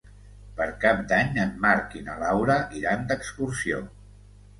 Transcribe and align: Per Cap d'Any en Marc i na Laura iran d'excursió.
Per 0.59 0.65
Cap 0.85 1.01
d'Any 1.11 1.35
en 1.43 1.51
Marc 1.65 1.93
i 1.99 2.01
na 2.07 2.15
Laura 2.23 2.55
iran 2.79 3.05
d'excursió. 3.13 3.83